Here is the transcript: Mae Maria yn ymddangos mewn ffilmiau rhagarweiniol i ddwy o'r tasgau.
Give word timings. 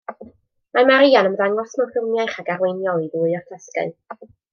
Mae 0.77 0.85
Maria 0.91 1.19
yn 1.25 1.29
ymddangos 1.31 1.75
mewn 1.81 1.91
ffilmiau 1.97 2.31
rhagarweiniol 2.31 3.05
i 3.05 3.11
ddwy 3.13 3.37
o'r 3.41 3.45
tasgau. 3.53 3.93